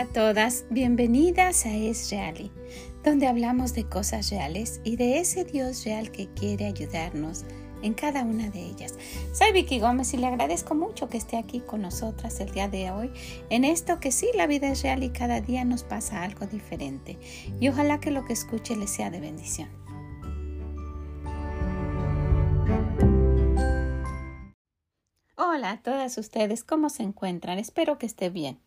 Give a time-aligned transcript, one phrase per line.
[0.00, 2.50] A todas, bienvenidas a Es Reali,
[3.04, 7.44] donde hablamos de cosas reales y de ese Dios real que quiere ayudarnos
[7.82, 8.94] en cada una de ellas.
[9.34, 12.90] Soy Vicky Gómez y le agradezco mucho que esté aquí con nosotras el día de
[12.90, 13.12] hoy
[13.50, 17.18] en esto que sí, la vida es real y cada día nos pasa algo diferente.
[17.60, 19.68] Y ojalá que lo que escuche le sea de bendición.
[25.70, 27.58] A todas ustedes, ¿cómo se encuentran?
[27.58, 28.58] Espero que esté bien.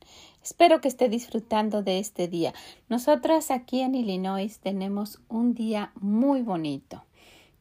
[0.41, 2.53] Espero que esté disfrutando de este día.
[2.87, 7.03] Nosotras aquí en Illinois tenemos un día muy bonito.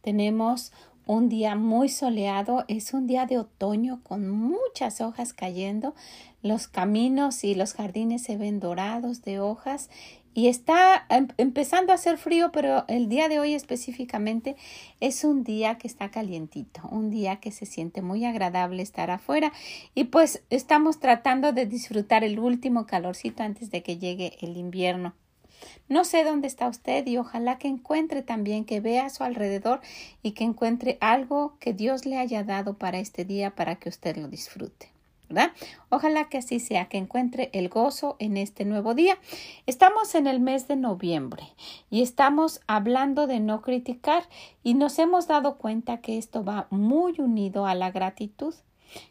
[0.00, 0.72] Tenemos
[1.06, 5.94] un día muy soleado, es un día de otoño con muchas hojas cayendo.
[6.42, 9.90] Los caminos y los jardines se ven dorados de hojas
[10.34, 14.56] y está em, empezando a hacer frío, pero el día de hoy específicamente
[15.00, 19.52] es un día que está calientito, un día que se siente muy agradable estar afuera
[19.94, 25.14] y pues estamos tratando de disfrutar el último calorcito antes de que llegue el invierno.
[25.88, 29.80] No sé dónde está usted y ojalá que encuentre también, que vea a su alrededor
[30.22, 34.16] y que encuentre algo que Dios le haya dado para este día para que usted
[34.16, 34.91] lo disfrute.
[35.88, 39.18] Ojalá que así sea, que encuentre el gozo en este nuevo día.
[39.66, 41.44] Estamos en el mes de noviembre
[41.90, 44.24] y estamos hablando de no criticar
[44.62, 48.54] y nos hemos dado cuenta que esto va muy unido a la gratitud.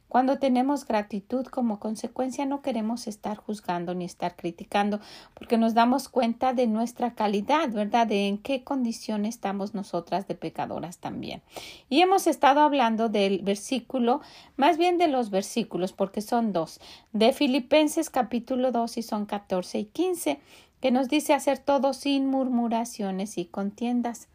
[0.07, 4.99] Cuando tenemos gratitud como consecuencia no queremos estar juzgando ni estar criticando
[5.33, 8.07] porque nos damos cuenta de nuestra calidad, ¿verdad?
[8.07, 11.41] De en qué condición estamos nosotras de pecadoras también.
[11.89, 14.21] Y hemos estado hablando del versículo,
[14.57, 16.81] más bien de los versículos porque son dos,
[17.13, 20.39] de Filipenses capítulo 2 y son 14 y 15
[20.81, 24.27] que nos dice hacer todo sin murmuraciones y contiendas,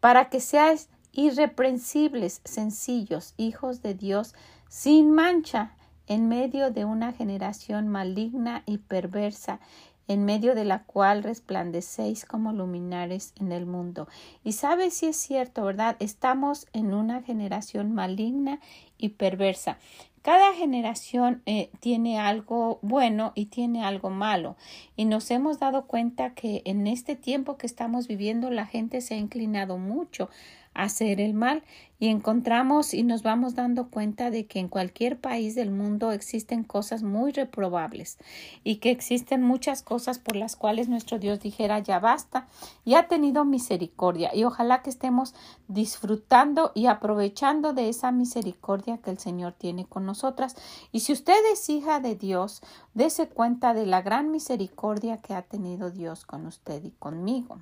[0.00, 4.34] para que seáis irreprensibles, sencillos, hijos de Dios,
[4.70, 5.72] sin mancha,
[6.06, 9.58] en medio de una generación maligna y perversa,
[10.06, 14.06] en medio de la cual resplandecéis como luminares en el mundo.
[14.44, 15.96] Y sabes si es cierto, ¿verdad?
[15.98, 18.60] Estamos en una generación maligna
[18.96, 19.78] y perversa.
[20.22, 24.56] Cada generación eh, tiene algo bueno y tiene algo malo.
[24.94, 29.14] Y nos hemos dado cuenta que en este tiempo que estamos viviendo la gente se
[29.14, 30.30] ha inclinado mucho
[30.74, 31.62] hacer el mal.
[32.02, 36.64] Y encontramos y nos vamos dando cuenta de que en cualquier país del mundo existen
[36.64, 38.16] cosas muy reprobables
[38.64, 42.48] y que existen muchas cosas por las cuales nuestro Dios dijera ya basta
[42.86, 45.34] y ha tenido misericordia y ojalá que estemos
[45.68, 50.56] disfrutando y aprovechando de esa misericordia que el Señor tiene con nosotras.
[50.92, 52.62] Y si usted es hija de Dios
[52.94, 57.58] dése cuenta de la gran misericordia que ha tenido Dios con usted y conmigo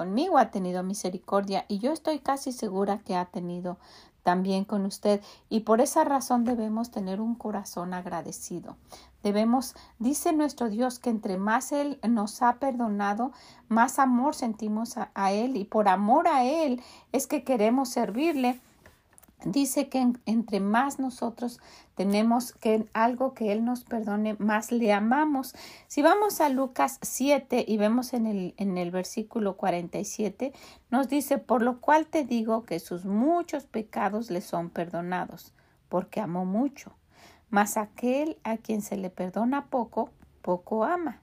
[0.00, 3.76] conmigo ha tenido misericordia y yo estoy casi segura que ha tenido
[4.22, 5.20] también con usted.
[5.50, 8.78] Y por esa razón debemos tener un corazón agradecido.
[9.22, 13.32] Debemos, dice nuestro Dios, que entre más Él nos ha perdonado,
[13.68, 15.58] más amor sentimos a, a Él.
[15.58, 16.80] Y por amor a Él
[17.12, 18.58] es que queremos servirle
[19.44, 21.60] dice que entre más nosotros
[21.94, 25.54] tenemos que algo que Él nos perdone, más le amamos.
[25.86, 30.52] Si vamos a Lucas 7 y vemos en el, en el versículo 47,
[30.90, 35.52] nos dice, por lo cual te digo que sus muchos pecados le son perdonados,
[35.88, 36.92] porque amó mucho.
[37.50, 40.10] Mas aquel a quien se le perdona poco,
[40.42, 41.20] poco ama.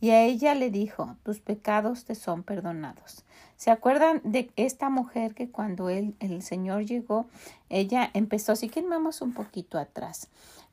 [0.00, 3.24] Y a ella le dijo, tus pecados te son perdonados.
[3.58, 7.26] ¿Se acuerdan de esta mujer que cuando el Señor llegó,
[7.68, 10.28] ella empezó, si quieren vamos un poquito atrás.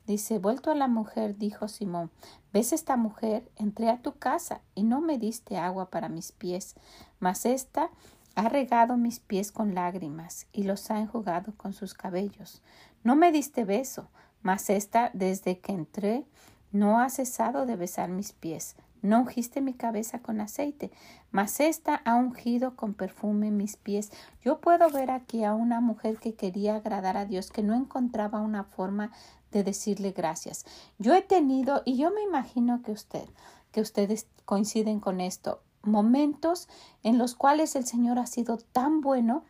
[0.06, 2.12] Dice, vuelto a la mujer, dijo Simón,
[2.54, 3.50] ¿ves esta mujer?
[3.56, 6.76] Entré a tu casa y no me diste agua para mis pies,
[7.20, 7.90] mas ésta
[8.36, 12.62] ha regado mis pies con lágrimas y los ha enjugado con sus cabellos.
[13.04, 14.10] No me diste beso,
[14.44, 16.24] mas ésta, desde que entré,
[16.72, 18.76] no ha cesado de besar mis pies.
[19.06, 20.92] No ungiste mi cabeza con aceite,
[21.32, 24.12] mas ésta ha ungido con perfume mis pies.
[24.42, 28.42] Yo puedo ver aquí a una mujer que quería agradar a Dios, que no encontraba
[28.42, 29.12] una forma
[29.52, 30.66] de decirle gracias.
[30.98, 33.30] Yo he tenido, y yo me imagino que usted,
[33.72, 36.68] que ustedes coinciden con esto, momentos
[37.04, 39.44] en los cuales el Señor ha sido tan bueno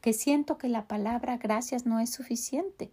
[0.00, 2.90] que siento que la palabra gracias no es suficiente,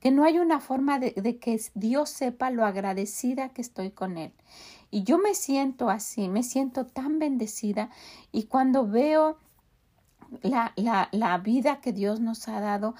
[0.00, 4.16] que no hay una forma de, de, que Dios sepa lo agradecida que estoy con
[4.16, 4.32] Él.
[4.92, 7.88] Y yo me siento así, me siento tan bendecida
[8.30, 9.38] y cuando veo
[10.42, 12.94] la, la, la vida que Dios nos ha dado,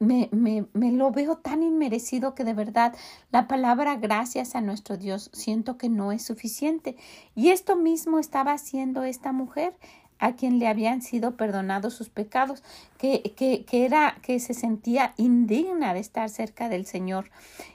[0.00, 2.96] me, me, me, lo veo tan inmerecido que de verdad
[3.30, 6.96] la palabra gracias a nuestro Dios siento que no es suficiente.
[7.36, 9.74] Y esto mismo estaba haciendo esta mujer
[10.18, 12.62] a quien le habían sido perdonados sus pecados,
[12.98, 17.30] que, que, que era, que se sentía indigna de estar cerca del Señor.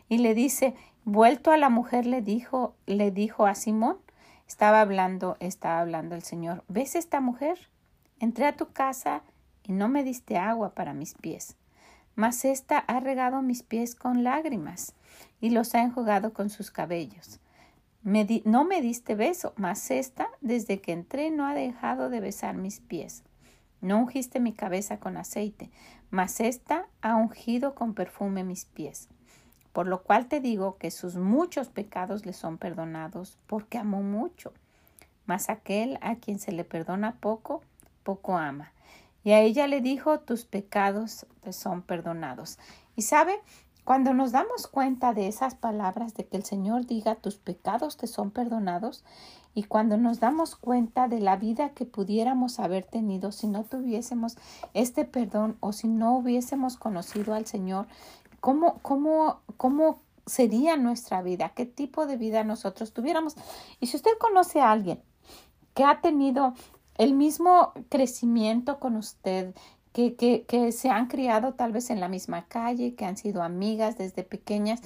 [0.09, 3.97] Y le dice, Vuelto a la mujer le dijo, le dijo a Simón,
[4.51, 6.65] Estaba hablando, estaba hablando el Señor.
[6.67, 7.69] ¿Ves esta mujer?
[8.19, 9.23] Entré a tu casa
[9.63, 11.55] y no me diste agua para mis pies,
[12.15, 14.93] mas ésta ha regado mis pies con lágrimas
[15.39, 17.39] y los ha enjugado con sus cabellos.
[18.03, 22.81] no me diste beso, mas ésta, desde que entré, no ha dejado de besar mis
[22.81, 23.23] pies.
[23.79, 25.71] No ungiste mi cabeza con aceite,
[26.09, 29.07] mas ésta ha ungido con perfume mis pies.
[29.73, 34.53] Por lo cual te digo que sus muchos pecados le son perdonados, porque amó mucho.
[35.25, 37.61] Mas aquel a quien se le perdona poco,
[38.03, 38.71] poco ama.
[39.23, 42.57] Y a ella le dijo, tus pecados te son perdonados.
[42.95, 43.39] Y sabe,
[43.83, 48.07] cuando nos damos cuenta de esas palabras, de que el Señor diga, tus pecados te
[48.07, 49.03] son perdonados,
[49.53, 54.37] y cuando nos damos cuenta de la vida que pudiéramos haber tenido si no tuviésemos
[54.73, 57.87] este perdón o si no hubiésemos conocido al Señor,
[58.41, 61.53] ¿Cómo, cómo, cómo sería nuestra vida?
[61.55, 63.35] ¿Qué tipo de vida nosotros tuviéramos?
[63.79, 65.01] Y si usted conoce a alguien
[65.73, 66.53] que ha tenido
[66.95, 69.55] el mismo crecimiento con usted,
[69.93, 73.43] que, que, que, se han criado tal vez en la misma calle, que han sido
[73.43, 74.81] amigas desde pequeñas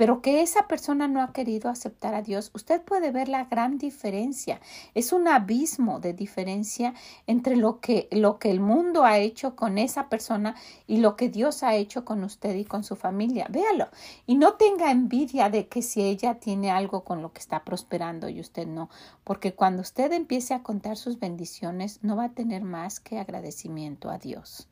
[0.00, 3.76] pero que esa persona no ha querido aceptar a Dios, usted puede ver la gran
[3.76, 4.58] diferencia.
[4.94, 6.94] Es un abismo de diferencia
[7.26, 10.56] entre lo que, lo que el mundo ha hecho con esa persona
[10.86, 13.46] y lo que Dios ha hecho con usted y con su familia.
[13.50, 13.88] Véalo.
[14.26, 18.30] Y no tenga envidia de que si ella tiene algo con lo que está prosperando
[18.30, 18.88] y usted no,
[19.22, 24.08] porque cuando usted empiece a contar sus bendiciones, no va a tener más que agradecimiento
[24.08, 24.66] a Dios.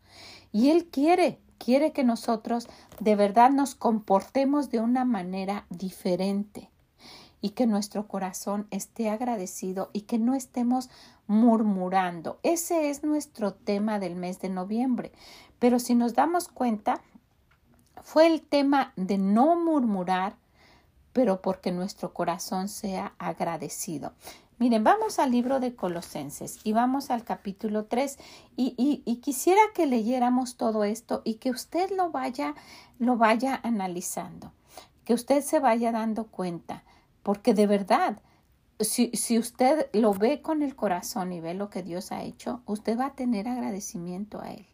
[0.52, 2.68] Y Él quiere quiere que nosotros
[3.00, 6.70] de verdad nos comportemos de una manera diferente
[7.40, 10.88] y que nuestro corazón esté agradecido y que no estemos
[11.26, 12.38] murmurando.
[12.42, 15.12] Ese es nuestro tema del mes de noviembre.
[15.58, 17.00] Pero si nos damos cuenta,
[18.02, 20.36] fue el tema de no murmurar,
[21.12, 24.12] pero porque nuestro corazón sea agradecido.
[24.58, 28.18] Miren, vamos al libro de Colosenses y vamos al capítulo 3
[28.56, 28.74] y,
[29.04, 32.56] y, quisiera que leyéramos todo esto y que usted lo vaya,
[32.98, 34.52] lo vaya analizando,
[35.04, 36.82] que usted se vaya dando cuenta,
[37.22, 38.20] porque de verdad,
[38.80, 42.62] si, si usted lo ve con el corazón y ve lo que Dios ha hecho,
[42.66, 44.66] usted va a tener agradecimiento a Él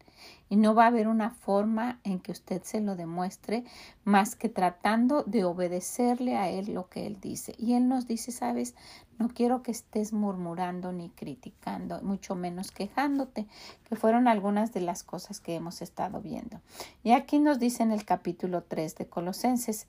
[0.49, 3.65] y no va a haber una forma en que usted se lo demuestre
[4.05, 7.55] más que tratando de obedecerle a Él lo que Él dice.
[7.59, 8.75] Y Él nos dice, sabes,
[9.19, 13.47] no quiero que estés murmurando ni criticando, mucho menos quejándote,
[13.89, 16.61] que fueron algunas de las cosas que hemos estado viendo.
[17.03, 19.87] Y aquí nos dice en el capítulo 3 de Colosenses,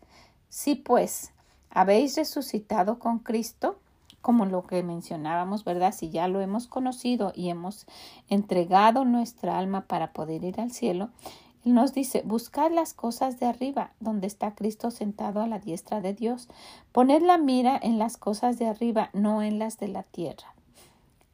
[0.50, 1.32] si pues
[1.70, 3.80] habéis resucitado con Cristo,
[4.26, 5.94] como lo que mencionábamos, ¿verdad?
[5.94, 7.86] Si ya lo hemos conocido y hemos
[8.28, 11.12] entregado nuestra alma para poder ir al cielo,
[11.64, 16.16] nos dice, buscad las cosas de arriba, donde está Cristo sentado a la diestra de
[16.16, 16.48] Dios.
[16.92, 20.56] Poned la mira en las cosas de arriba, no en las de la tierra.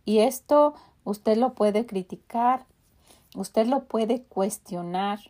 [0.03, 0.73] Y esto
[1.05, 2.65] usted lo puede criticar,
[3.37, 5.21] usted lo puede cuestionar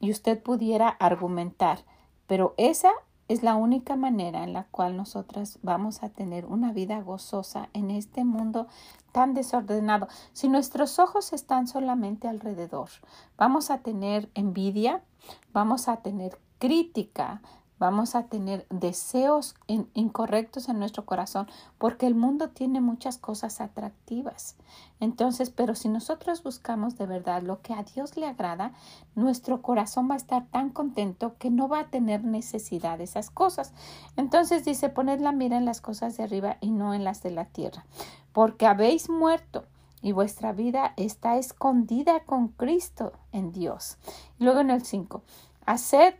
[0.00, 1.78] y usted pudiera argumentar,
[2.26, 2.90] pero esa
[3.28, 7.90] es la única manera en la cual nosotras vamos a tener una vida gozosa en
[7.90, 8.66] este mundo
[9.12, 10.08] tan desordenado.
[10.32, 12.88] Si nuestros ojos están solamente alrededor,
[13.36, 15.02] vamos a tener envidia,
[15.52, 17.40] vamos a tener crítica,
[17.78, 24.56] vamos a tener deseos incorrectos en nuestro corazón porque el mundo tiene muchas cosas atractivas.
[25.00, 28.72] Entonces, pero si nosotros buscamos de verdad lo que a Dios le agrada,
[29.14, 33.30] nuestro corazón va a estar tan contento que no va a tener necesidad de esas
[33.30, 33.72] cosas.
[34.16, 37.30] Entonces dice, poned la mira en las cosas de arriba y no en las de
[37.30, 37.84] la tierra,
[38.32, 39.64] porque habéis muerto
[40.00, 43.96] y vuestra vida está escondida con Cristo en Dios.
[44.38, 45.22] luego en el 5,
[45.64, 46.14] haced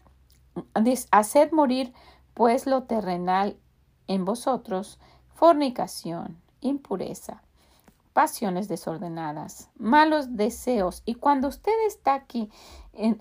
[1.11, 1.93] Haced morir
[2.35, 3.57] pues lo terrenal
[4.07, 4.99] en vosotros,
[5.35, 7.43] fornicación, impureza,
[8.13, 11.03] pasiones desordenadas, malos deseos.
[11.05, 12.51] Y cuando usted está aquí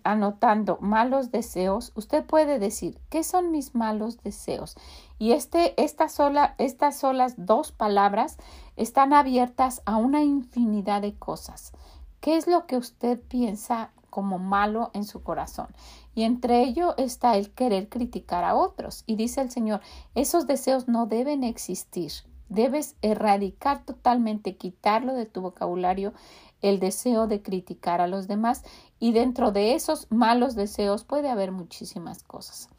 [0.03, 4.75] anotando malos deseos, usted puede decir, ¿qué son mis malos deseos?
[5.17, 8.37] Y este, esta sola, estas solas dos palabras
[8.77, 11.73] están abiertas a una infinidad de cosas.
[12.21, 15.67] ¿Qué es lo que usted piensa como malo en su corazón?
[16.15, 19.03] Y entre ello está el querer criticar a otros.
[19.07, 19.81] Y dice el Señor,
[20.15, 22.11] esos deseos no deben existir.
[22.49, 26.13] Debes erradicar totalmente, quitarlo de tu vocabulario,
[26.61, 28.63] el deseo de criticar a los demás.
[28.99, 32.69] Y dentro de esos malos deseos puede haber muchísimas cosas.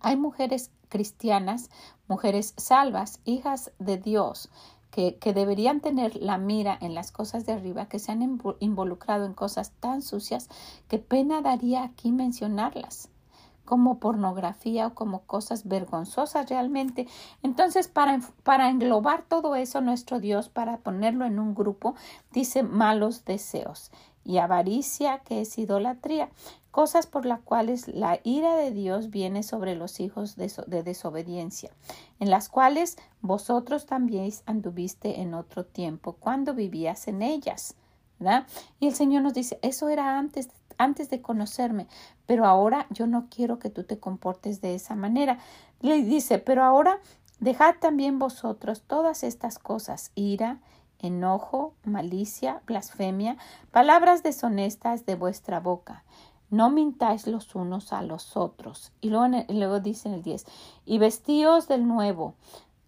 [0.00, 1.70] Hay mujeres cristianas,
[2.06, 4.48] mujeres salvas, hijas de Dios,
[4.90, 9.34] que, deberían tener la mira en las cosas de arriba, que se han involucrado en
[9.34, 10.48] cosas tan sucias
[10.88, 13.08] que pena daría aquí mencionarlas
[13.64, 17.06] como pornografía o como cosas vergonzosas realmente.
[17.42, 21.94] Entonces, para, para englobar todo eso, nuestro Dios, para ponerlo en un grupo,
[22.32, 23.90] dice malos deseos
[24.28, 26.28] y avaricia, que es idolatría,
[26.70, 31.70] cosas por las cuales la ira de Dios viene sobre los hijos de, de desobediencia,
[32.20, 37.74] en las cuales vosotros también anduviste en otro tiempo, cuando vivías en ellas.
[38.78, 41.88] Y el Señor nos dice, eso era antes antes de conocerme,
[42.26, 45.38] pero ahora yo no quiero que tú te comportes de esa manera.
[45.80, 47.00] Le dice, pero ahora
[47.40, 50.60] dejad también vosotros todas estas cosas, ira,
[50.98, 53.36] enojo, malicia, blasfemia,
[53.70, 56.04] palabras deshonestas de vuestra boca.
[56.50, 58.92] No mintáis los unos a los otros.
[59.00, 60.46] Y luego, dice en el 10,
[60.86, 62.34] y vestíos del nuevo,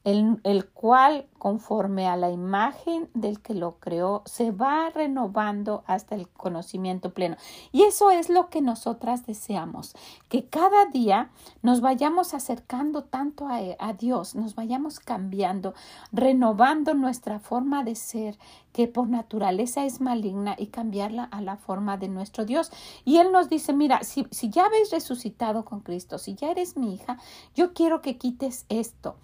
[0.04, 6.26] el, cual, conforme a la imagen del que lo creó, se va renovando hasta el
[6.28, 7.36] conocimiento pleno.
[7.70, 9.94] Y eso es lo que nosotras deseamos,
[10.28, 11.30] que cada día
[11.62, 15.74] nos vayamos acercando tanto a, a Dios, nos vayamos cambiando,
[16.12, 18.38] renovando nuestra forma de ser,
[18.72, 22.70] que por naturaleza es maligna, y cambiarla a la forma de nuestro Dios.
[23.04, 26.76] Y Él nos dice, mira, si, si ya habéis resucitado con Cristo, si ya eres
[26.76, 27.18] mi hija,
[27.54, 29.16] yo quiero que quites esto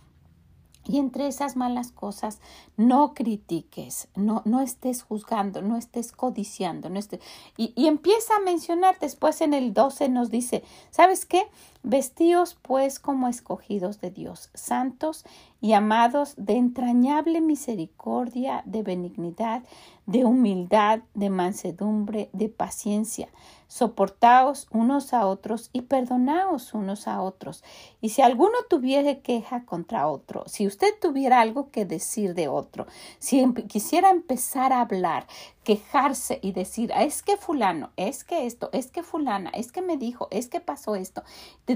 [0.89, 2.41] y entre esas malas cosas,
[2.77, 6.89] no critiques, no, no estés juzgando, no estés codiciando.
[6.89, 7.21] No estés...
[7.57, 11.47] Y, y, empieza a mencionar, después en el 12 nos dice, ¿sabes qué?
[11.89, 15.25] Vestíos pues como escogidos de Dios, santos
[15.61, 19.63] y amados de entrañable misericordia, de benignidad,
[20.05, 23.29] de humildad, de mansedumbre, de paciencia.
[23.69, 27.63] Soportaos unos a otros y perdonaos unos a otros.
[28.01, 32.89] Y si alguno tuviere queja contra otro, si usted tuviera algo que decir de otro,
[33.21, 35.29] si em, quisiera empezar a hablar,
[35.67, 39.97] quejarse y decir, es que fulano, es que esto, es que fulana, es que me
[39.97, 41.25] dijo, es que pasó esto,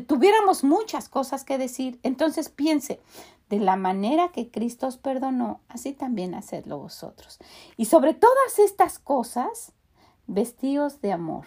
[0.07, 3.01] tuviéramos muchas cosas que decir, entonces piense,
[3.49, 7.41] de la manera que Cristo os perdonó, así también hacedlo vosotros.
[7.77, 9.73] Y sobre todas estas cosas,
[10.29, 11.47] vestíos de amor.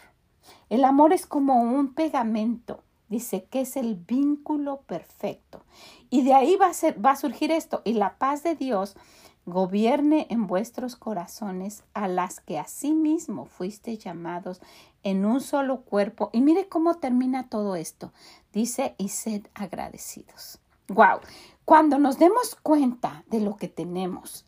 [0.67, 5.63] El amor es como un pegamento, dice que es el vínculo perfecto.
[6.09, 8.97] Y de ahí va a, ser, va a surgir esto, y la paz de Dios
[9.45, 14.61] gobierne en vuestros corazones a las que asimismo fuiste llamados
[15.03, 16.29] en un solo cuerpo.
[16.33, 18.13] Y mire cómo termina todo esto.
[18.53, 20.59] Dice, y sed agradecidos.
[20.87, 21.19] Wow.
[21.65, 24.45] Cuando nos demos cuenta de lo que tenemos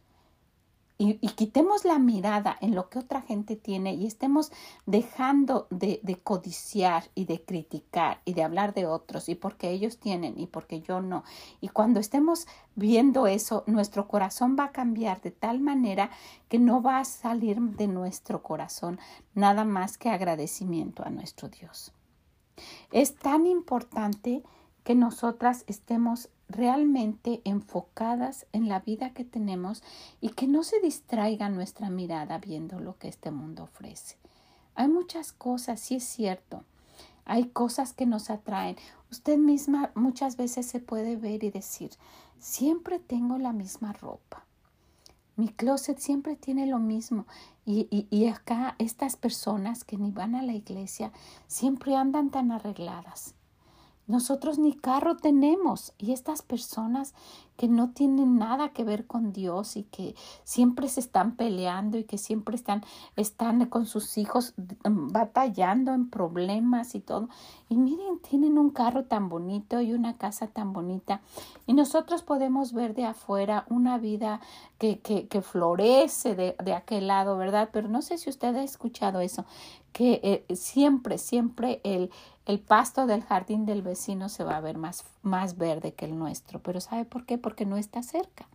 [0.97, 4.53] y, quitemos la mirada en lo que otra gente tiene y estemos
[4.85, 9.97] dejando de, de, codiciar y de criticar y de hablar de otros y porque ellos
[9.97, 11.25] tienen y porque yo no.
[11.59, 16.11] Y cuando estemos viendo eso, nuestro corazón va a cambiar de tal manera
[16.47, 18.97] que no va a salir de nuestro corazón
[19.33, 21.91] nada más que agradecimiento a nuestro Dios.
[22.93, 24.43] Es tan importante
[24.85, 29.83] que nosotras estemos realmente enfocadas en la vida que tenemos
[30.21, 34.17] y que no se distraiga nuestra mirada viendo lo que este mundo ofrece.
[34.75, 36.63] Hay muchas cosas, sí es cierto.
[37.23, 38.75] Hay cosas que nos atraen.
[39.11, 41.91] Usted misma muchas veces se puede ver y decir,
[42.39, 44.45] siempre tengo la misma ropa.
[45.35, 47.25] Mi closet siempre tiene lo mismo.
[47.65, 51.11] Y, y, y acá estas personas que ni van a la iglesia
[51.47, 53.34] siempre andan tan arregladas.
[54.07, 57.13] Nosotros ni carro tenemos y estas personas
[57.57, 62.03] que no tienen nada que ver con Dios y que siempre se están peleando y
[62.03, 62.83] que siempre están,
[63.15, 67.29] están con sus hijos mm, batallando en problemas y todo.
[67.69, 71.21] Y miren, tienen un carro tan bonito y una casa tan bonita.
[71.65, 74.41] Y nosotros podemos ver de afuera una vida
[74.77, 77.69] que, que, florece de, de aquel lado, ¿verdad?
[77.71, 79.45] Pero no sé si usted ha escuchado eso,
[79.95, 82.11] que eh, siempre, siempre el,
[82.45, 86.19] el pasto del jardín del vecino se va a ver más, más verde que el
[86.19, 86.59] nuestro.
[86.59, 87.37] Pero ¿sabe por qué?
[87.37, 88.45] Porque no está cerca.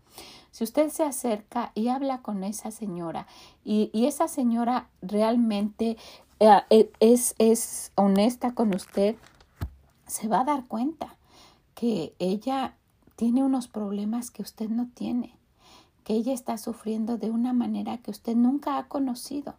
[0.50, 3.26] Si usted se acerca y habla con esa señora
[3.64, 5.96] y, y esa señora realmente
[6.40, 9.16] eh, e, es, es honesta con usted,
[10.06, 11.16] se va a dar cuenta
[11.74, 12.74] que ella
[13.16, 15.34] tiene unos problemas que usted no tiene,
[16.04, 19.54] que ella está sufriendo de una manera que usted nunca ha conocido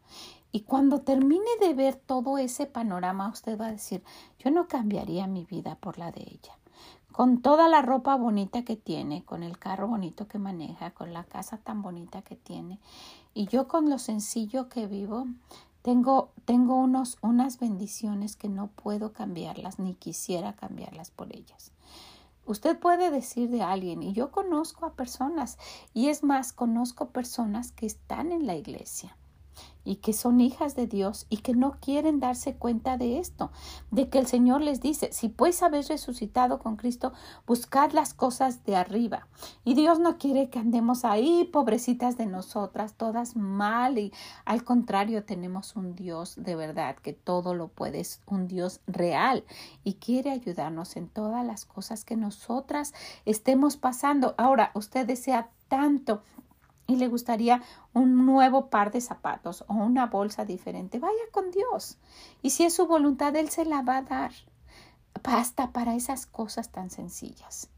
[0.52, 4.04] y cuando termine de ver todo ese panorama, usted va a decir,
[4.40, 6.58] yo no cambiaría mi vida por la de ella.
[7.12, 11.24] Con toda la ropa bonita que tiene, con el carro bonito que maneja, con la
[11.24, 12.80] casa tan bonita que tiene,
[13.34, 15.28] y yo con lo sencillo que vivo,
[15.82, 21.72] tengo, tengo unos, unas bendiciones que no puedo cambiarlas, ni quisiera cambiarlas por ellas.
[22.46, 25.58] Usted puede decir de alguien, y yo conozco a personas,
[25.94, 29.16] y es más, conozco personas que están en la iglesia,
[29.84, 33.52] y que son hijas de Dios y que no quieren darse cuenta de esto,
[33.90, 37.14] de que el Señor les dice, si pues habéis resucitado con Cristo,
[37.48, 39.28] buscad las cosas de arriba.
[39.64, 44.14] Y Dios no quiere que andemos ahí, pobrecitas de nosotras, todas mal y
[44.46, 49.44] al contrario tenemos un Dios de verdad que todo lo puede, es un Dios real
[49.84, 52.94] y quiere ayudarnos en todas las cosas que nosotras
[53.26, 54.36] estemos pasando.
[54.38, 56.22] Ahora, usted desea tanto
[56.92, 57.62] y le gustaría
[57.94, 61.98] un nuevo par de zapatos o una bolsa diferente, vaya con Dios.
[62.42, 64.32] Y si es su voluntad, Él se la va a dar.
[65.24, 67.70] Basta para esas cosas tan sencillas.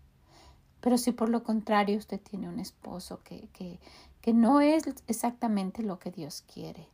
[0.81, 3.79] Pero si por lo contrario usted tiene un esposo que, que,
[4.21, 6.89] que no es exactamente lo que Dios quiere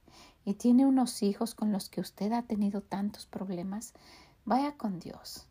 [0.45, 3.93] y tiene unos hijos con los que usted ha tenido tantos problemas,
[4.45, 5.47] vaya con Dios.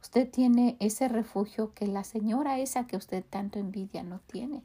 [0.00, 4.64] Usted tiene ese refugio que la señora esa que usted tanto envidia no tiene.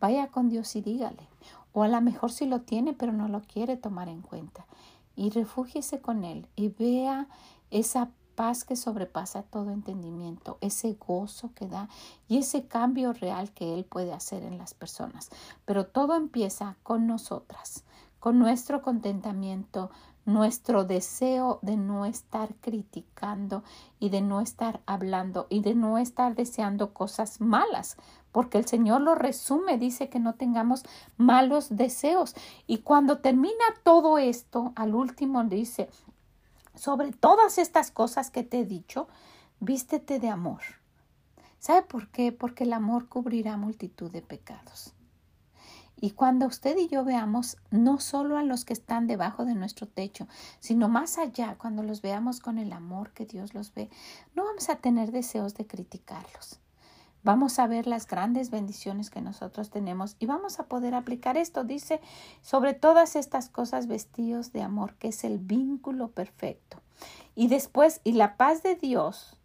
[0.00, 1.28] Vaya con Dios y dígale.
[1.72, 4.66] O a lo mejor sí lo tiene, pero no lo quiere tomar en cuenta.
[5.14, 7.26] Y refúgiese con Él y vea
[7.70, 11.88] esa paz que sobrepasa todo entendimiento, ese gozo que da
[12.28, 15.30] y ese cambio real que Él puede hacer en las personas.
[15.64, 17.84] Pero todo empieza con nosotras,
[18.20, 19.90] con nuestro contentamiento,
[20.26, 23.62] nuestro deseo de no estar criticando
[23.98, 27.96] y de no estar hablando y de no estar deseando cosas malas,
[28.36, 30.82] porque el Señor lo resume, dice que no tengamos
[31.16, 32.34] malos deseos.
[32.66, 35.88] Y cuando termina todo esto, al último dice,
[36.74, 39.08] sobre todas estas cosas que te he dicho,
[39.58, 40.60] vístete de amor.
[41.60, 42.30] ¿Sabe por qué?
[42.30, 44.92] Porque el amor cubrirá multitud de pecados.
[45.98, 49.88] Y cuando usted y yo veamos no solo a los que están debajo de nuestro
[49.88, 50.28] techo,
[50.60, 53.88] sino más allá, cuando los veamos con el amor que Dios los ve,
[54.34, 56.60] no vamos a tener deseos de criticarlos.
[57.26, 61.64] Vamos a ver las grandes bendiciones que nosotros tenemos y vamos a poder aplicar esto.
[61.64, 62.00] Dice,
[62.40, 66.80] sobre todas estas cosas vestidos de amor, que es el vínculo perfecto.
[67.34, 69.36] Y después, y la paz de Dios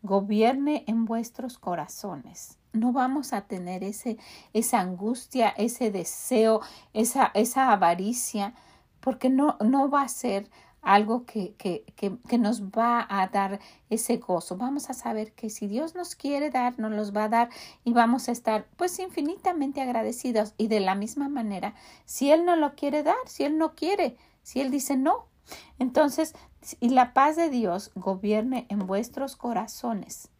[0.00, 4.16] gobierne en vuestros corazones no vamos a tener ese,
[4.54, 6.62] esa angustia, ese deseo,
[6.94, 8.54] esa, esa avaricia,
[9.00, 10.48] porque no, no va a ser
[10.82, 14.56] algo que, que, que, que, nos va a dar ese gozo.
[14.56, 17.48] Vamos a saber que si Dios nos quiere dar, nos los va a dar
[17.84, 20.54] y vamos a estar pues infinitamente agradecidos.
[20.58, 24.16] Y de la misma manera, si Él no lo quiere dar, si Él no quiere,
[24.42, 25.26] si Él dice no,
[25.78, 26.34] entonces,
[26.80, 30.31] y la paz de Dios gobierne en vuestros corazones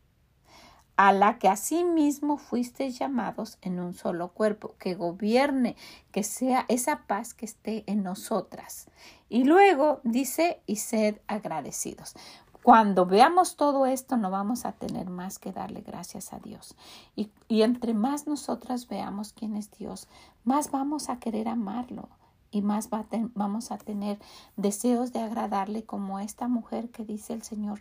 [0.97, 5.77] a la que asimismo fuisteis llamados en un solo cuerpo, que gobierne,
[6.11, 8.87] que sea esa paz que esté en nosotras.
[9.29, 12.15] Y luego dice, y sed agradecidos.
[12.63, 16.77] Cuando veamos todo esto, no vamos a tener más que darle gracias a Dios.
[17.17, 20.07] Y, y entre más nosotras veamos quién es Dios,
[20.45, 22.09] más vamos a querer amarlo
[22.53, 22.91] y más
[23.35, 24.21] vamos a tener
[24.57, 27.81] deseos de agradarle como esta mujer que dice el Señor,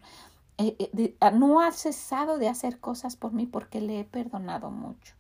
[0.68, 4.72] eh, eh, ah, no ha cesado de hacer cosas por mí porque le he perdonado
[4.72, 5.16] mucho.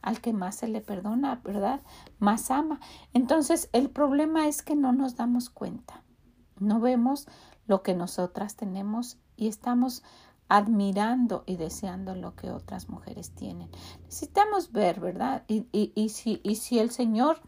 [0.00, 1.80] Al que más se le perdona, ¿verdad?
[2.18, 2.80] Más ama.
[3.12, 6.02] Entonces, el problema es que no nos damos cuenta.
[6.58, 7.28] No vemos
[7.66, 10.02] lo que nosotras tenemos y estamos
[10.48, 13.70] admirando y deseando lo que otras mujeres tienen.
[14.04, 15.44] Necesitamos ver, ¿verdad?
[15.48, 17.40] Y, y, y, si, y si el Señor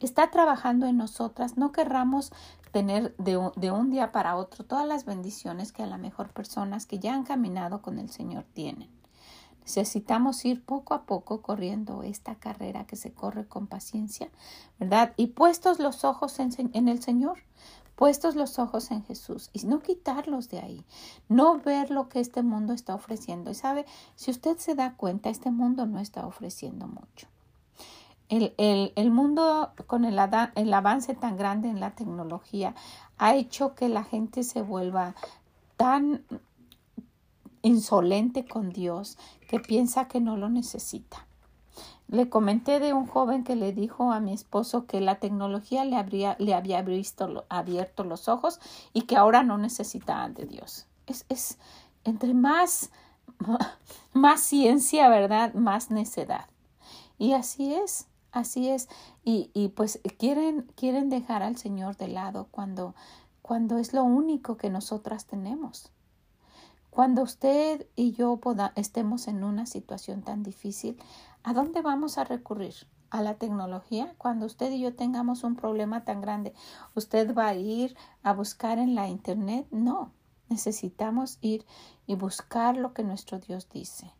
[0.00, 2.32] está trabajando en nosotras, no querramos
[2.72, 3.36] tener de
[3.70, 7.24] un, día para otro todas las bendiciones que a la mejor personas que ya han
[7.24, 8.88] caminado con el Señor tienen.
[9.60, 14.30] Necesitamos ir poco a poco corriendo esta carrera que se corre con paciencia,
[14.80, 15.12] ¿verdad?
[15.16, 17.38] Y puestos los ojos en, en, el Señor,
[17.94, 20.84] puestos los ojos en Jesús y no quitarlos de ahí,
[21.28, 23.50] no ver lo que este mundo está ofreciendo.
[23.52, 27.31] Y sabe, si usted se da cuenta, este mundo no está ofreciendo mucho
[28.32, 30.18] el, el, el mundo con el,
[30.54, 32.74] el avance tan grande en la tecnología
[33.18, 35.14] ha hecho que la gente se vuelva
[35.76, 36.24] tan
[37.60, 39.18] insolente con Dios
[39.48, 41.26] que piensa que no lo necesita.
[42.08, 45.96] Le comenté de un joven que le dijo a mi esposo que la tecnología le,
[45.96, 48.60] habría, le había abierto los ojos
[48.94, 50.86] y que ahora no necesitaba de Dios.
[51.06, 51.58] Es, es
[52.04, 52.92] entre más,
[54.14, 55.52] más ciencia, ¿verdad?
[55.52, 56.46] Más necedad.
[57.18, 58.06] Y así es.
[58.32, 58.88] Así es.
[59.22, 62.94] Y, y pues quieren, quieren dejar al Señor de lado cuando,
[63.42, 65.92] cuando es lo único que nosotras tenemos.
[66.88, 68.40] Cuando usted y yo
[68.74, 71.00] estemos en una situación tan difícil,
[71.42, 72.74] ¿a dónde vamos a recurrir?
[73.10, 74.14] ¿A la tecnología?
[74.16, 76.54] Cuando usted y yo tengamos un problema tan grande,
[76.94, 79.66] ¿usted va a ir a buscar en la internet?
[79.70, 80.12] No,
[80.48, 81.66] necesitamos ir
[82.06, 84.12] y buscar lo que nuestro Dios dice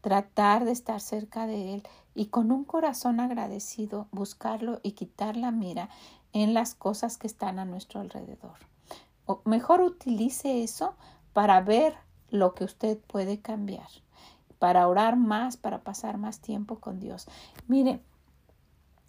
[0.00, 1.82] tratar de estar cerca de Él,
[2.14, 5.88] y con un corazón agradecido buscarlo y quitar la mira
[6.32, 8.56] en las cosas que están a nuestro alrededor.
[9.26, 10.94] O mejor utilice eso
[11.32, 11.94] para ver
[12.30, 13.88] lo que usted puede cambiar,
[14.58, 17.26] para orar más, para pasar más tiempo con Dios.
[17.68, 18.00] Mire,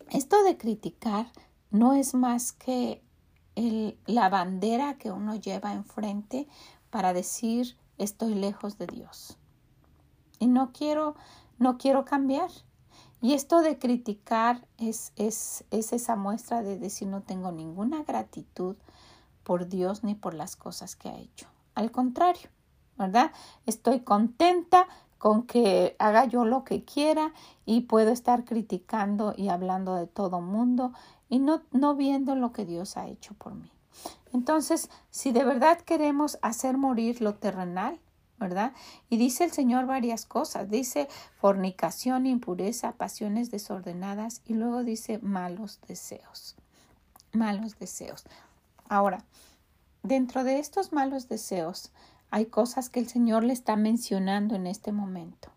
[0.09, 1.27] esto de criticar
[1.69, 3.03] no es más que
[3.55, 6.47] el, la bandera que uno lleva enfrente
[6.89, 9.37] para decir estoy lejos de Dios.
[10.41, 11.15] Y no quiero,
[11.59, 12.49] no quiero cambiar.
[13.21, 18.75] Y esto de criticar es, es, es esa muestra de decir no tengo ninguna gratitud
[19.43, 21.45] por Dios ni por las cosas que ha hecho.
[21.75, 22.49] Al contrario,
[22.97, 23.31] ¿verdad?
[23.67, 24.87] Estoy contenta
[25.19, 30.41] con que haga yo lo que quiera y puedo estar criticando y hablando de todo
[30.41, 30.91] mundo
[31.29, 33.71] y no, no viendo lo que Dios ha hecho por mí.
[34.33, 37.99] Entonces, si de verdad queremos hacer morir lo terrenal,
[38.41, 38.73] ¿verdad?
[39.09, 40.69] Y dice el Señor varias cosas.
[40.69, 41.07] Dice
[41.39, 46.55] fornicación, impureza, pasiones desordenadas y luego dice malos deseos.
[47.31, 48.25] Malos deseos.
[48.89, 49.23] Ahora,
[50.03, 51.91] dentro de estos malos deseos
[52.31, 55.49] hay cosas que el Señor le está mencionando en este momento.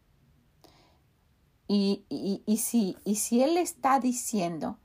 [1.66, 4.78] Y, y, y, si, y si Él está diciendo,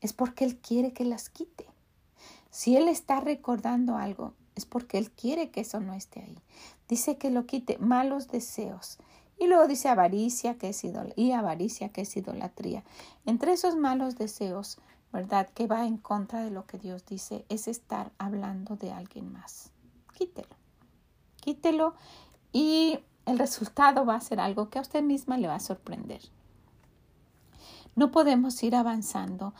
[0.00, 1.66] es porque Él quiere que las quite.
[2.50, 6.38] Si Él está recordando algo, es porque Él quiere que eso no esté ahí.
[6.88, 8.98] Dice que lo quite malos deseos.
[9.38, 10.84] Y luego dice avaricia, que es
[11.16, 12.84] y avaricia, que es idolatría.
[13.26, 14.78] Entre esos malos deseos,
[15.12, 15.48] ¿verdad?
[15.54, 19.72] Que va en contra de lo que Dios dice, es estar hablando de alguien más.
[20.14, 20.56] Quítelo.
[21.40, 21.94] Quítelo
[22.52, 26.20] y el resultado va a ser algo que a usted misma le va a sorprender.
[27.96, 29.54] No podemos ir avanzando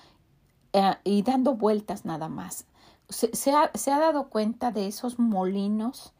[0.73, 2.67] eh, y dando vueltas nada más
[3.13, 6.13] se, ha, se ha dado cuenta de esos molinos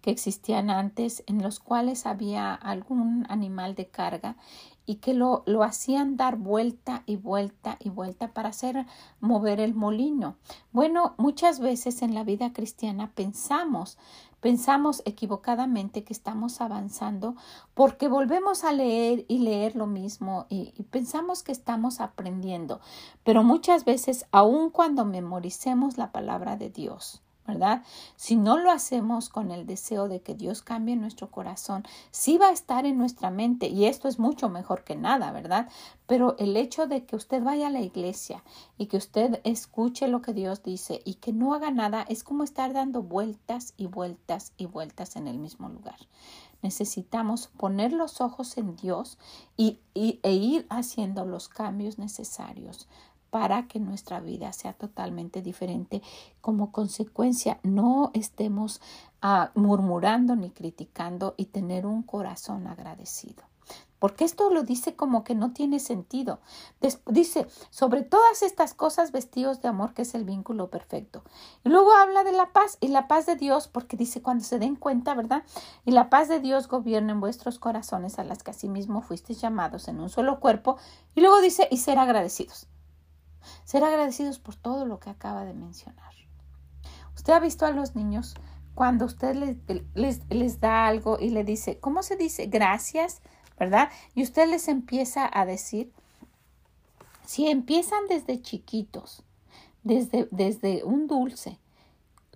[0.00, 4.36] que existían antes en los cuales había algún animal de carga
[4.86, 8.86] y que lo, lo, hacían dar vuelta y vuelta y vuelta para hacer
[9.20, 10.36] mover el molino.
[10.72, 13.98] Bueno, muchas veces en la vida cristiana pensamos
[14.40, 17.36] Pensamos equivocadamente que estamos avanzando
[17.74, 22.80] porque volvemos a leer y leer lo mismo y, pensamos que estamos aprendiendo,
[23.22, 27.82] pero muchas veces, aun cuando memoricemos la palabra de Dios, ¿verdad?
[28.16, 32.48] Si no lo hacemos con el deseo de que Dios cambie nuestro corazón, sí va
[32.48, 35.68] a estar en nuestra mente y esto es mucho mejor que nada, ¿verdad?
[36.06, 38.42] Pero el hecho de que usted vaya a la iglesia
[38.78, 42.44] y que usted escuche lo que Dios dice y que no haga nada es como
[42.44, 45.98] estar dando vueltas y vueltas y vueltas en el mismo lugar.
[46.62, 49.18] Necesitamos poner los ojos en Dios
[49.56, 52.86] y, e ir haciendo los cambios necesarios
[53.30, 56.02] para que nuestra vida sea totalmente diferente.
[56.40, 58.80] Como consecuencia, no estemos
[59.22, 63.50] ah, murmurando ni criticando y tener un corazón agradecido.
[64.00, 66.40] Porque esto lo dice como que no tiene sentido.
[67.06, 71.22] dice, sobre todas estas cosas vestidos de amor, que es el vínculo perfecto.
[71.64, 74.58] Y luego habla de la paz y la paz de Dios, porque dice cuando se
[74.58, 75.44] den cuenta, ¿verdad?
[75.84, 79.86] Y la paz de Dios gobierna en vuestros corazones, a las que asimismo fuisteis llamados
[79.86, 80.78] en un solo cuerpo.
[81.14, 82.68] Y luego dice, y ser agradecidos.
[83.64, 86.10] Ser agradecidos por todo lo que acaba de mencionar.
[87.14, 88.34] Usted ha visto a los niños
[88.74, 89.34] cuando usted
[89.94, 92.46] les, les, da algo y le dice, ¿cómo se dice?
[92.46, 93.20] Gracias,
[93.58, 93.90] ¿verdad?
[94.14, 95.92] Y usted les empieza a decir,
[97.26, 99.22] si empiezan desde chiquitos,
[99.82, 101.58] desde, desde un dulce,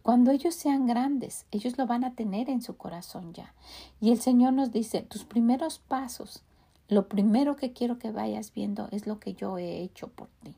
[0.02, 3.54] cuando ellos sean grandes, ellos lo van a tener en su corazón ya.
[4.00, 6.42] Y el Señor nos dice, tus primeros pasos,
[6.88, 10.54] lo primero que quiero que vayas viendo es lo que yo he hecho por ti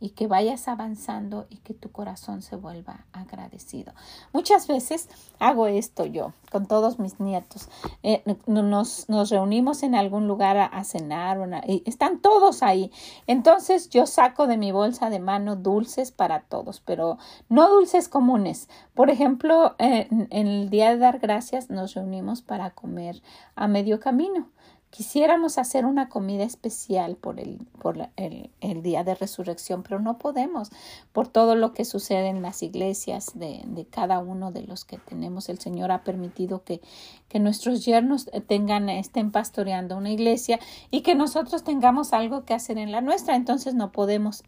[0.00, 3.92] y que vayas avanzando y que tu corazón se vuelva agradecido.
[4.32, 7.68] Muchas veces hago esto yo con todos mis nietos.
[8.02, 12.92] Eh, nos, nos, reunimos en algún lugar a, cenar y están todos ahí.
[13.26, 18.68] Entonces yo saco de mi bolsa de mano dulces para todos, pero no dulces comunes.
[18.94, 23.22] Por ejemplo, en el día de dar gracias nos reunimos para comer
[23.56, 24.48] a medio camino.
[24.94, 30.18] Quisiéramos hacer una comida especial por, el, por el, el, día de resurrección, pero no
[30.18, 30.70] podemos
[31.12, 34.98] por todo lo que sucede en las iglesias de, de cada uno de los que
[34.98, 35.48] tenemos.
[35.48, 36.80] El Señor ha permitido que,
[37.28, 40.60] que nuestros yernos tengan, estén pastoreando una iglesia
[40.92, 44.44] y que nosotros tengamos algo que hacer en la nuestra, entonces no podemos.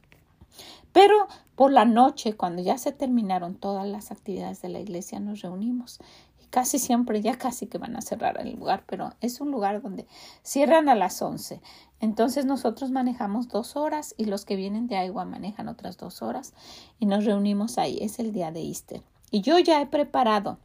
[0.92, 5.40] Pero por la noche, cuando ya se terminaron todas las actividades de la iglesia, nos
[5.40, 5.98] reunimos
[6.50, 10.06] casi siempre ya casi que van a cerrar el lugar, pero es un lugar donde
[10.42, 11.60] cierran a las 11.
[12.00, 16.54] Entonces nosotros manejamos dos horas y los que vienen de agua manejan otras dos horas
[16.98, 17.98] y nos reunimos ahí.
[18.00, 19.02] Es el día de Easter.
[19.30, 20.58] Y yo ya he preparado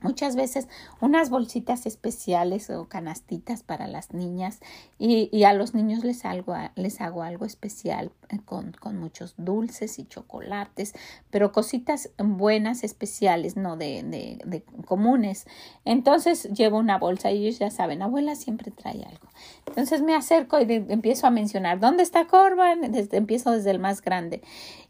[0.00, 0.68] muchas veces
[1.00, 4.60] unas bolsitas especiales o canastitas para las niñas
[4.98, 9.98] y, a los niños les hago, les hago algo especial eh, con, con, muchos dulces
[9.98, 10.94] y chocolates,
[11.30, 15.46] pero cositas buenas, especiales, no de, de, de, comunes.
[15.84, 19.28] Entonces llevo una bolsa y ellos ya saben, abuela siempre trae algo.
[19.66, 22.92] Entonces me acerco y empiezo a mencionar, ¿dónde está Corban?
[22.92, 24.42] Desde, empiezo desde el más grande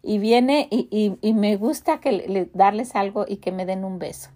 [0.03, 3.85] y viene y, y, y me gusta que le, darles algo y que me den
[3.85, 4.31] un beso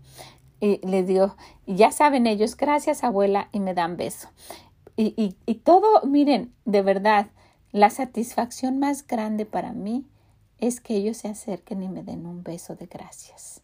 [0.63, 1.35] y les digo,
[1.67, 4.29] ya saben ellos, gracias abuela, y me dan beso.
[4.97, 7.27] Y, y, y todo, miren, de verdad,
[7.73, 10.07] la satisfacción más grande para mí
[10.59, 13.61] es que ellos se acerquen y me den un beso de gracias.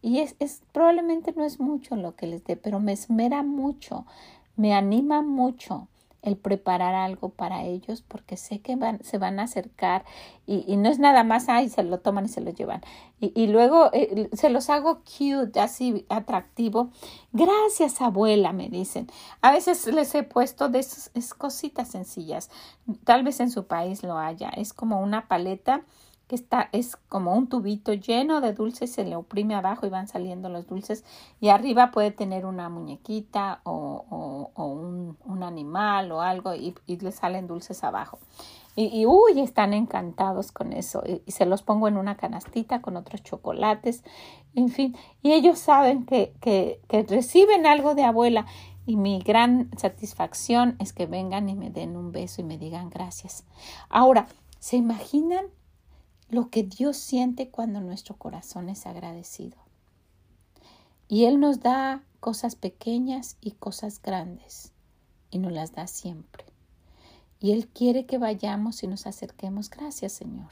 [0.00, 4.06] Y es, es probablemente no es mucho lo que les dé, pero me esmera mucho,
[4.54, 5.88] me anima mucho
[6.26, 10.04] el preparar algo para ellos porque sé que van, se van a acercar
[10.46, 12.80] y, no es nada más, ay, se lo toman y se lo llevan.
[13.20, 16.90] Y, y luego eh, se los hago cute, así atractivo.
[17.32, 19.08] Gracias, abuela, me dicen.
[19.40, 22.50] A veces les he puesto de esas cositas sencillas.
[23.04, 24.50] Tal vez en su país lo haya.
[24.50, 25.82] Es como una paleta
[26.26, 30.08] que está, es como un tubito lleno de dulces, se le oprime abajo y van
[30.08, 31.04] saliendo los dulces
[31.40, 36.96] y arriba puede tener una muñequita o, o, un, un, animal o algo y, y,
[36.96, 38.18] le salen dulces abajo.
[38.74, 42.82] Y, y, uy, están encantados con eso y, y, se los pongo en una canastita
[42.82, 44.02] con otros chocolates,
[44.54, 48.46] en fin, y ellos saben que, que, que reciben algo de abuela
[48.84, 52.90] y mi gran satisfacción es que vengan y me den un beso y me digan
[52.90, 53.44] gracias.
[53.88, 54.26] Ahora,
[54.58, 55.46] ¿se imaginan
[56.28, 59.56] lo que Dios siente cuando nuestro corazón es agradecido.
[61.08, 64.72] Y Él nos da cosas pequeñas y cosas grandes,
[65.30, 66.44] y nos las da siempre.
[67.40, 69.70] Y Él quiere que vayamos y nos acerquemos.
[69.70, 70.50] Gracias, Señor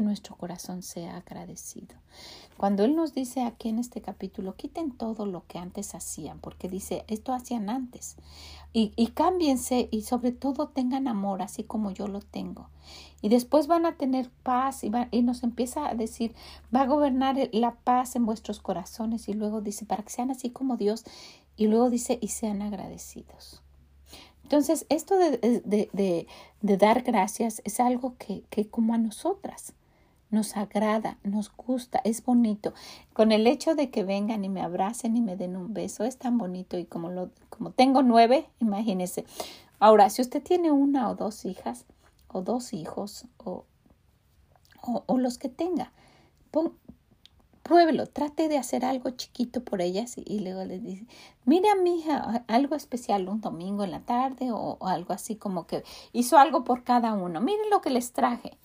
[0.00, 1.96] nuestro corazón sea agradecido.
[2.56, 6.68] Cuando Él nos dice aquí en este capítulo, quiten todo lo que antes hacían, porque
[6.68, 8.16] dice, esto hacían antes,
[8.72, 12.68] y, y cámbiense y sobre todo tengan amor, así como yo lo tengo.
[13.20, 16.34] Y después van a tener paz y, va, y nos empieza a decir,
[16.74, 20.50] va a gobernar la paz en vuestros corazones y luego dice, para que sean así
[20.50, 21.04] como Dios,
[21.56, 23.62] y luego dice, y sean agradecidos.
[24.42, 26.28] Entonces, esto de, de, de,
[26.60, 29.72] de, dar gracias es algo que, que como a nosotras
[30.36, 32.74] nos agrada, nos gusta, es bonito.
[33.14, 36.18] Con el hecho de que vengan y me abracen y me den un beso, es
[36.18, 36.78] tan bonito.
[36.78, 39.24] Y como, lo, como tengo nueve, imagínese.
[39.78, 41.86] Ahora, si usted tiene una o dos hijas,
[42.28, 43.64] o dos hijos, o,
[44.82, 45.90] o, los que tenga,
[46.50, 46.74] pon,
[47.62, 51.06] pruébelo, trate de hacer algo chiquito por ellas y, luego les dice,
[51.46, 55.66] mira mi hija, algo especial un domingo en la tarde o, o, algo así como
[55.66, 58.58] que hizo algo por cada uno, miren lo que les traje.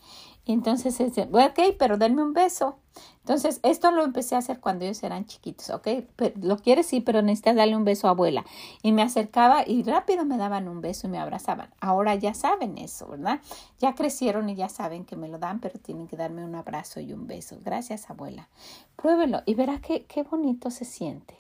[0.46, 2.78] Entonces ok, pero denme un beso.
[3.20, 5.88] Entonces, esto lo empecé a hacer cuando ellos eran chiquitos, ¿ok?
[6.16, 8.44] Pero, lo quieres, sí, pero necesitas darle un beso a abuela.
[8.82, 11.70] Y me acercaba y rápido me daban un beso y me abrazaban.
[11.80, 13.40] Ahora ya saben eso, ¿verdad?
[13.80, 17.00] Ya crecieron y ya saben que me lo dan, pero tienen que darme un abrazo
[17.00, 17.58] y un beso.
[17.64, 18.50] Gracias, abuela.
[18.96, 21.36] Pruébelo y verá qué, qué bonito se siente.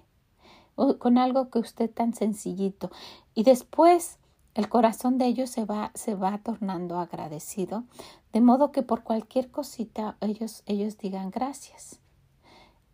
[0.75, 2.91] Con algo que usted tan sencillito.
[3.33, 4.19] Y después
[4.53, 7.85] el corazón de ellos se va, se va tornando agradecido,
[8.33, 11.99] de modo que por cualquier cosita ellos, ellos digan gracias.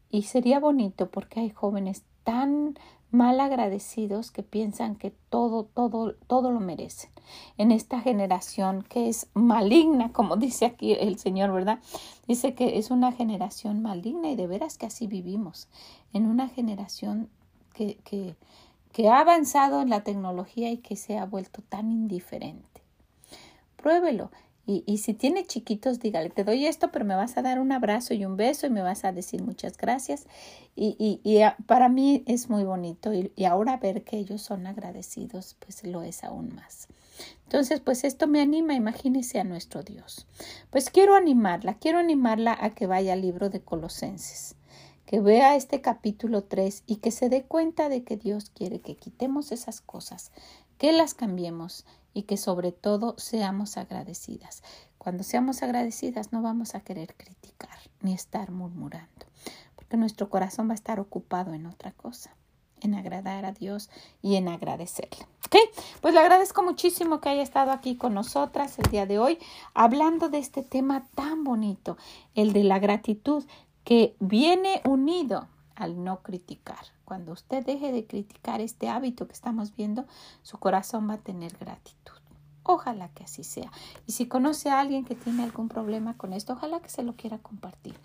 [0.09, 2.77] Y sería bonito porque hay jóvenes tan
[3.11, 7.09] mal agradecidos que piensan que todo, todo, todo lo merecen.
[7.57, 11.79] En esta generación que es maligna, como dice aquí el Señor, ¿verdad?
[12.27, 15.67] Dice que es una generación maligna y de veras que así vivimos.
[16.13, 17.29] En una generación
[17.73, 18.35] que, que,
[18.91, 22.81] que ha avanzado en la tecnología y que se ha vuelto tan indiferente.
[23.77, 24.31] Pruébelo.
[24.69, 28.13] Y, si tiene chiquitos, dígale, te doy esto, pero me vas a dar un abrazo
[28.13, 30.27] y un beso y me vas a decir muchas gracias.
[30.75, 34.67] Y, y, y para mí es muy bonito y, y ahora ver que ellos son
[34.67, 36.89] agradecidos, pues lo es aún más.
[37.43, 40.27] Entonces, pues esto me anima, imagínese a nuestro Dios.
[40.69, 44.57] Pues quiero animarla, quiero animarla a que vaya al libro de Colosenses
[45.07, 48.97] que vea este capítulo 3 y que se dé cuenta de que Dios quiere que
[48.97, 50.31] quitemos esas cosas,
[50.77, 54.63] que las cambiemos y que sobre todo seamos agradecidas.
[54.97, 59.25] Cuando seamos agradecidas no vamos a querer criticar ni estar murmurando,
[59.75, 62.35] porque nuestro corazón va a estar ocupado en otra cosa
[62.81, 63.89] en agradar a Dios
[64.21, 65.25] y en agradecerle.
[65.45, 65.55] ¿Ok?
[66.01, 69.39] Pues le agradezco muchísimo que haya estado aquí con nosotras el día de hoy
[69.73, 71.97] hablando de este tema tan bonito,
[72.35, 73.45] el de la gratitud
[73.83, 76.85] que viene unido al no criticar.
[77.05, 80.05] Cuando usted deje de criticar este hábito que estamos viendo,
[80.41, 82.13] su corazón va a tener gratitud.
[82.63, 83.71] Ojalá que así sea.
[84.05, 87.15] Y si conoce a alguien que tiene algún problema con esto, ojalá que se lo
[87.15, 87.95] quiera compartir.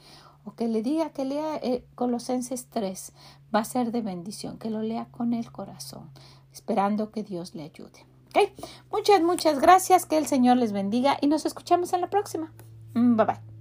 [0.44, 3.12] o que le diga que lea eh, Colosenses 3,
[3.54, 6.10] va a ser de bendición, que lo lea con el corazón,
[6.52, 8.04] esperando que Dios le ayude.
[8.30, 8.52] ¿Okay?
[8.90, 12.52] Muchas, muchas gracias, que el Señor les bendiga y nos escuchamos en la próxima.
[12.94, 13.51] Mm, bye bye.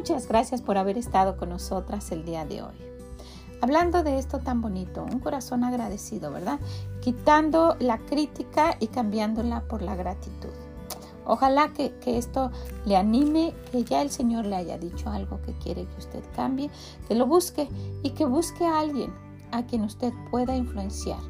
[0.00, 2.74] Muchas gracias por haber estado con nosotras el día de hoy.
[3.60, 6.58] Hablando de esto tan bonito, un corazón agradecido, ¿verdad?
[7.02, 10.54] Quitando la crítica y cambiándola por la gratitud.
[11.26, 12.50] Ojalá que, esto
[12.86, 16.70] le anime, que ya el Señor le haya dicho algo que quiere que usted cambie,
[17.06, 17.68] que lo busque
[18.02, 19.12] y que busque a alguien
[19.52, 21.20] a quien usted pueda influenciar,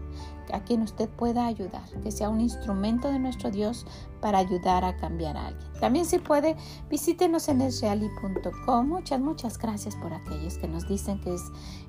[0.52, 3.86] a quien usted pueda ayudar, que sea un instrumento de nuestro Dios
[4.20, 5.72] para ayudar a cambiar a alguien.
[5.80, 6.56] También si puede,
[6.88, 8.88] visítenos en esreali.com.
[8.88, 11.42] Muchas, muchas gracias por aquellos que nos dicen que es,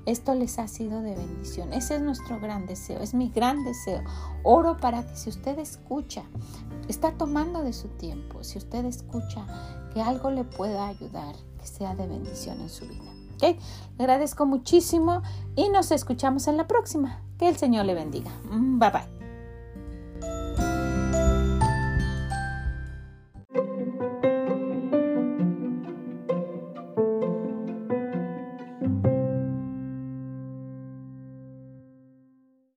[0.06, 1.72] esto les ha sido de bendición.
[1.72, 4.02] Ese es nuestro gran deseo, es mi gran deseo.
[4.42, 6.22] Oro para que si usted escucha,
[6.88, 9.46] está tomando de su tiempo, si usted escucha
[9.92, 13.12] que algo le pueda ayudar, que sea de bendición en su vida.
[13.42, 13.58] Le
[13.98, 15.22] agradezco muchísimo
[15.56, 17.20] y nos escuchamos en la próxima.
[17.42, 18.30] Que el Señor le bendiga.
[18.52, 19.21] Mm, bye bye.